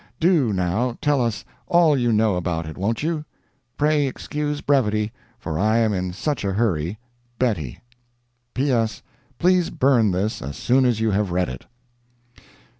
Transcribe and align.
Do, 0.19 0.51
now, 0.51 0.97
tell 0.99 1.21
us 1.23 1.45
all 1.67 1.95
you 1.95 2.11
know 2.11 2.35
about 2.35 2.65
it, 2.65 2.75
won't 2.75 3.03
you? 3.03 3.23
Pray 3.77 4.07
excuse 4.07 4.59
brevity, 4.59 5.11
for 5.37 5.59
I 5.59 5.77
am 5.77 5.93
in 5.93 6.11
such 6.11 6.43
a 6.43 6.53
hurry. 6.53 6.97
BETTIE. 7.37 7.81
"P. 8.55 8.71
S.—Please 8.71 9.69
burn 9.69 10.09
this 10.09 10.41
as 10.41 10.57
soon 10.57 10.85
as 10.85 11.01
you 11.01 11.11
have 11.11 11.29
read 11.29 11.49
it." 11.49 11.67